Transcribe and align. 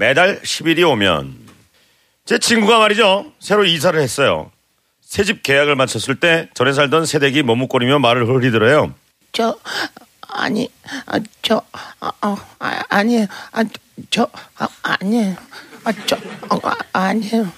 매달 0.00 0.40
10일이 0.40 0.88
오면 0.92 1.36
제 2.24 2.38
친구가 2.38 2.78
말이죠. 2.78 3.32
새로 3.38 3.66
이사를 3.66 4.00
했어요. 4.00 4.50
새집 5.02 5.42
계약을 5.42 5.76
마쳤을 5.76 6.18
때 6.18 6.48
전에 6.54 6.72
살던 6.72 7.04
새댁이 7.04 7.42
머뭇거리며 7.42 7.98
말을 7.98 8.26
흘리더래요. 8.26 8.94
저 9.32 9.58
아니 10.22 10.70
아, 11.04 11.20
저 11.42 11.62
아, 11.72 12.12
아, 12.22 12.36
아, 12.60 12.82
아니에요 12.88 13.26
아, 13.52 13.62
저 14.08 14.26
아, 14.56 14.68
아니에요 14.84 15.36
아, 15.84 15.92
저 16.06 16.16
아, 16.48 16.58
아, 16.62 16.76
아니에요 16.92 17.52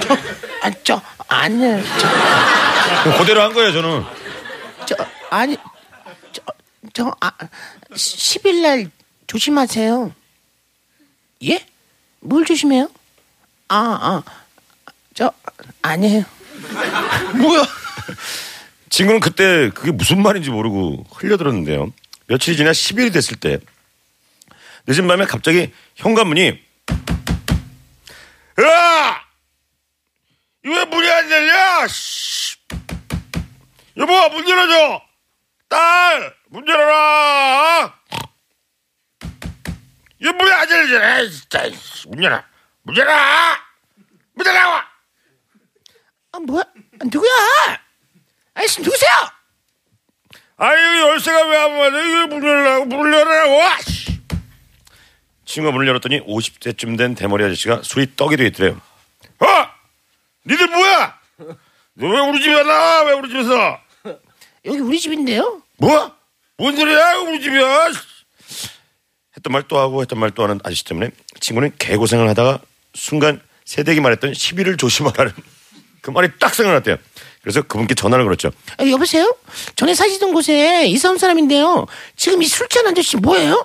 저, 0.00 0.14
아, 0.62 0.70
저 0.82 1.02
아니에요 1.28 1.82
저, 3.04 3.18
그대로 3.18 3.42
한 3.42 3.52
거예요, 3.52 3.70
저는. 3.72 4.04
저 4.86 4.96
아니 5.28 5.58
저, 6.32 6.42
저 6.94 7.14
아, 7.20 7.32
10일 7.90 8.62
날 8.62 8.90
조심하세요 9.26 10.14
예? 11.44 11.66
뭘 12.22 12.44
조심해요? 12.44 12.88
아, 13.68 13.76
아, 13.76 14.22
저 15.14 15.32
아니에요 15.82 16.24
뭐야? 17.38 17.64
친구는 18.90 19.20
그때 19.20 19.70
그게 19.70 19.90
무슨 19.90 20.22
말인지 20.22 20.50
모르고 20.50 21.06
흘려들었는데요. 21.12 21.92
며칠이 22.26 22.56
지나 22.56 22.70
10일이 22.72 23.12
됐을 23.12 23.36
때 23.36 23.58
늦은 24.86 25.06
밤에 25.08 25.24
갑자기 25.24 25.72
현관문이 25.96 26.46
야! 28.60 29.22
이거 30.64 30.74
왜 30.74 30.84
문이 30.84 31.10
안 31.10 31.30
열려? 31.30 31.88
씨! 31.88 32.56
여보 33.96 34.12
문 34.28 34.48
열어줘! 34.48 35.02
딸! 35.68 36.34
문 36.50 36.68
열어라! 36.68 37.94
이거 40.22 40.52
안 40.54 40.70
열려! 40.70 41.18
에이, 41.20 41.30
진짜 41.30 41.64
문 42.08 42.22
열어! 42.22 42.42
문 42.82 42.96
열어! 42.96 43.12
문 44.34 44.46
열어! 44.46 44.82
아 46.34 46.38
뭐야 46.38 46.64
누구야 47.04 47.30
아저씨 48.54 48.80
누구세요? 48.82 49.10
아유 50.56 51.00
열쇠가 51.00 51.46
왜 51.48 51.56
안 51.58 51.76
맞아? 51.76 52.00
이거 52.00 52.26
문 52.28 52.46
열라고 52.46 52.84
문을 52.86 53.12
열으라고. 53.12 53.62
아씨. 53.62 54.20
친구가 55.44 55.72
문을 55.72 55.88
열었더니 55.88 56.20
50대쯤 56.20 56.96
된 56.96 57.14
대머리 57.14 57.44
아저씨가 57.44 57.82
술이 57.82 58.14
떡이 58.16 58.36
돼 58.36 58.46
있더래요. 58.46 58.80
어? 59.40 59.46
니들 60.46 60.68
뭐야? 60.68 61.18
너 61.94 62.06
왜 62.06 62.20
우리 62.20 62.40
집에 62.40 62.62
나와? 62.62 63.02
왜 63.02 63.12
우리 63.12 63.28
집에서? 63.28 63.78
여기 64.64 64.78
우리 64.78 64.98
집인데요 64.98 65.60
뭐? 65.78 66.16
뭔 66.56 66.74
소리야? 66.76 67.16
우리 67.16 67.40
집이야. 67.42 67.90
했던 69.42 69.52
말 69.52 69.62
또 69.68 69.78
하고 69.78 70.00
했던 70.02 70.18
말 70.20 70.30
또 70.30 70.44
하는 70.44 70.60
아저씨 70.64 70.84
때문에 70.84 71.10
친구는 71.40 71.72
개고생을 71.78 72.28
하다가 72.30 72.60
순간 72.94 73.40
새댁이 73.64 74.00
말했던 74.00 74.34
시비를 74.34 74.76
조심하라는 74.76 75.32
그 76.00 76.10
말이 76.10 76.28
딱 76.38 76.54
생각났대요. 76.54 76.96
그래서 77.42 77.62
그분께 77.62 77.94
전화를 77.94 78.24
걸었죠. 78.24 78.50
아, 78.78 78.86
여보세요? 78.88 79.34
전에 79.76 79.94
사시던 79.94 80.32
곳에 80.32 80.86
이사 80.86 81.10
온 81.10 81.18
사람인데요. 81.18 81.86
지금 82.16 82.40
이 82.42 82.46
술 82.46 82.68
취한 82.68 82.86
아저씨 82.86 83.16
뭐예요? 83.16 83.64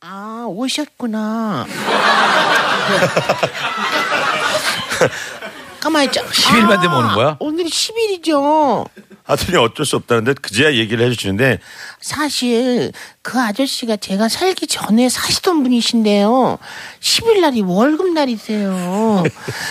아, 0.00 0.44
오셨구나. 0.48 1.66
가만히 5.80 6.06
있자. 6.06 6.24
10일만 6.24 6.80
되면 6.80 6.94
오는 6.96 7.14
거야? 7.14 7.36
오늘이 7.40 7.68
10일이죠. 7.68 8.86
하더니 9.26 9.56
어쩔 9.56 9.86
수 9.86 9.96
없다는데 9.96 10.34
그제야 10.34 10.74
얘기를 10.74 11.04
해주시는데 11.06 11.58
사실 11.98 12.92
그 13.22 13.40
아저씨가 13.40 13.96
제가 13.96 14.28
살기 14.28 14.66
전에 14.66 15.08
사시던 15.08 15.62
분이신데요. 15.62 16.58
10일 17.00 17.40
날이 17.40 17.62
월급 17.62 18.12
날이세요. 18.12 19.24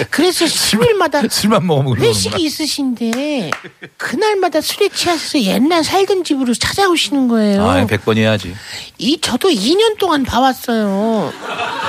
그래서 0.09 0.45
10일마다 0.49 1.29
술만 1.31 1.67
먹으면 1.67 1.97
회식이. 1.99 2.43
있으신데 2.43 3.51
그날마다 3.97 4.59
술에 4.59 4.89
취하셔서 4.89 5.39
옛날 5.41 5.83
살던 5.83 6.23
집으로 6.23 6.55
찾아오시는 6.55 7.27
거예요. 7.27 7.63
아, 7.69 7.85
100번 7.85 8.17
해야지. 8.17 8.55
이 8.97 9.21
저도 9.21 9.49
2년 9.49 9.99
동안 9.99 10.23
봐왔어요. 10.23 11.31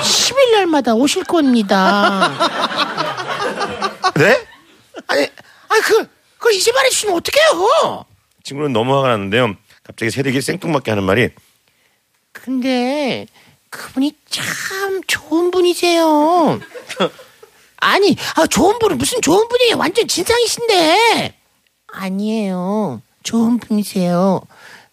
10일 0.03 0.53
날마다 0.53 0.93
오실 0.95 1.25
겁니다. 1.25 2.31
네? 4.17 4.39
아니, 5.07 5.23
아 5.25 5.75
그, 5.83 6.07
그걸 6.45 6.53
이제 6.59 6.73
말해주시면 6.73 7.17
어떡해요? 7.17 8.05
친구는 8.43 8.75
너무 8.75 8.95
화가 8.95 9.09
났는데요. 9.09 9.55
갑자기 9.83 10.11
새댁이 10.11 10.43
생뚱맞게 10.43 10.91
하는 10.91 11.03
말이 11.05 11.31
근데 12.33 13.27
그분이 13.71 14.15
참 14.29 15.01
좋은 15.07 15.51
분이세요. 15.51 16.61
아니, 17.81 18.15
아, 18.37 18.47
좋은 18.47 18.79
분은 18.79 18.99
무슨 18.99 19.23
좋은 19.23 19.49
분이에요? 19.49 19.79
완전 19.79 20.07
진상이신데. 20.07 21.35
아니에요. 21.87 23.01
좋은 23.23 23.59
분이세요. 23.59 24.43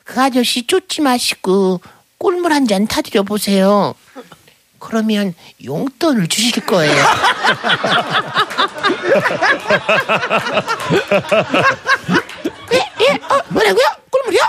그 0.06 0.22
아저씨 0.22 0.66
쫓지 0.67 1.01
마시고 1.01 1.81
꿀물 2.17 2.53
한 2.53 2.66
잔 2.66 2.88
타드려 2.88 3.23
보세요. 3.23 3.94
그러면 4.81 5.34
용돈을 5.64 6.28
주실 6.28 6.66
거예요. 6.66 6.92
예? 12.74 12.78
예? 12.78 13.14
어, 13.30 13.41
뭐라고요? 13.50 13.86
꿀물이요? 14.09 14.41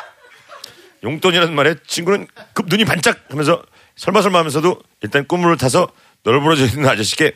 용돈이라는 1.04 1.54
말에 1.54 1.74
친구는 1.86 2.26
급 2.54 2.66
눈이 2.66 2.84
반짝 2.86 3.20
하면서 3.28 3.62
설마 3.96 4.22
설마 4.22 4.38
하면서도 4.38 4.80
일단 5.02 5.28
꿈물을 5.28 5.58
타서 5.58 5.88
널브러져 6.22 6.64
있는 6.64 6.88
아저씨께 6.88 7.34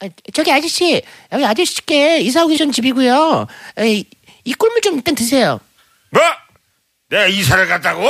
아, 0.00 0.08
저기 0.34 0.52
아저씨 0.52 1.02
여기 1.32 1.44
아저씨께 1.46 2.18
이사 2.20 2.44
오기 2.44 2.58
전 2.58 2.70
집이고요. 2.70 3.46
에이, 3.78 4.04
이 4.44 4.52
꿀물 4.54 4.82
좀 4.82 4.96
일단 4.96 5.14
드세요. 5.14 5.58
뭐? 6.10 6.22
내가 7.08 7.26
이사를 7.28 7.66
갔다고? 7.66 8.06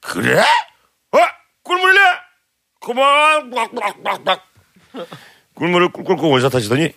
그래? 0.00 0.38
어? 0.38 1.18
꿀물래? 1.64 1.98
그만 2.80 3.50
꽉꽉꽉꽉 3.50 4.42
꿀물을 5.54 5.90
꿀꿀꿀 5.92 6.30
원샷하시더니 6.30 6.92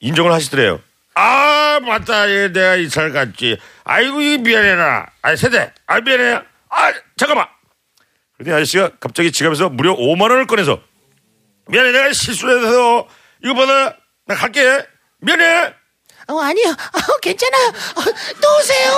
인정을 0.00 0.32
하시더래요. 0.32 0.80
아 1.14 1.80
맞다 1.82 2.28
예, 2.30 2.48
내가 2.52 2.76
이사를 2.76 3.12
갔지. 3.12 3.58
아이고 3.84 4.20
이 4.20 4.38
미안해라. 4.38 5.06
아 5.22 5.36
세대. 5.36 5.72
아 5.86 6.00
미안해. 6.00 6.40
아 6.68 6.92
잠깐만. 7.16 7.46
그러더니 8.36 8.56
아저씨가 8.56 8.90
갑자기 9.00 9.32
지갑에서 9.32 9.70
무려 9.70 9.94
5만 9.96 10.22
원을 10.22 10.46
꺼내서 10.46 10.80
미안해 11.68 11.92
내가 11.92 12.12
실수해서 12.12 13.08
이거 13.42 13.54
받아 13.54 13.96
나 14.26 14.34
갈게 14.34 14.84
미안해. 15.20 15.74
어 16.26 16.40
아니요, 16.40 16.70
어, 16.70 17.18
괜찮아요. 17.20 17.68
어, 17.68 18.02
또 18.40 18.56
오세요. 18.58 18.92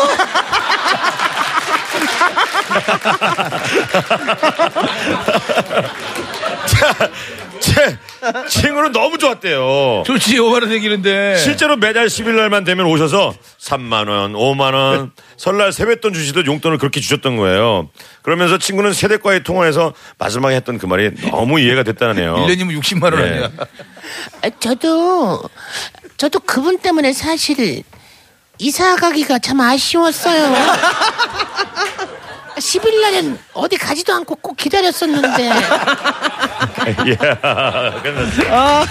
제 7.60 7.98
친구는 8.86 8.92
너무 8.92 9.18
좋았대요. 9.18 10.04
좋지, 10.06 10.36
5만원 10.38 10.68
생기는데. 10.68 11.36
실제로 11.36 11.76
매달 11.76 12.06
10일 12.06 12.34
날만 12.36 12.64
되면 12.64 12.86
오셔서 12.86 13.34
3만 13.60 14.08
원, 14.08 14.32
5만 14.32 14.74
원, 14.74 15.12
설날 15.36 15.72
세뱃돈 15.72 16.12
주시듯 16.12 16.46
용돈을 16.46 16.78
그렇게 16.78 17.00
주셨던 17.00 17.36
거예요. 17.36 17.88
그러면서 18.22 18.58
친구는 18.58 18.92
세대과의 18.92 19.42
통화에서 19.42 19.92
마지막에 20.18 20.54
했던 20.56 20.78
그 20.78 20.86
말이 20.86 21.10
너무 21.30 21.60
이해가 21.60 21.82
됐다네요. 21.82 22.36
1년이면 22.46 22.80
60만원 22.80 23.16
네. 23.16 23.22
아니야. 23.22 23.50
아, 24.42 24.50
저도 24.60 25.42
저도 26.16 26.40
그분 26.40 26.78
때문에 26.78 27.12
사실 27.12 27.82
이사 28.58 28.96
가기가 28.96 29.38
참 29.38 29.60
아쉬웠어요. 29.60 30.54
10일 32.56 33.02
날엔 33.02 33.38
어디 33.52 33.76
가지도 33.76 34.14
않고 34.14 34.36
꼭 34.36 34.56
기다렸었는데. 34.56 35.50
예. 37.06 37.16
끝났어요. 37.16 38.86